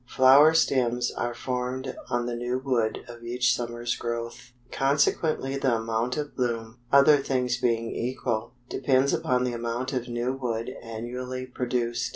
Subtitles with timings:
[0.07, 6.17] Flower stems are formed on the new wood of each summer's growth, consequently the amount
[6.17, 12.09] of bloom, other things being equal, depends upon the amount of new wood annually produced.